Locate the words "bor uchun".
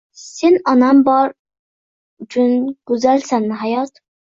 1.09-2.51